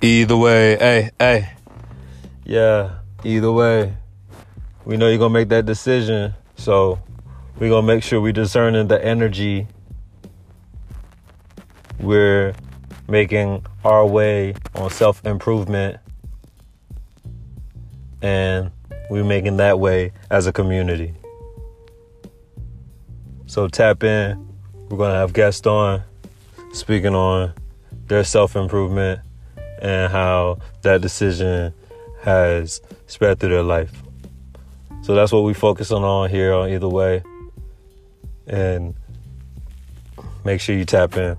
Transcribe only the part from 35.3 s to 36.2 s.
what we focus on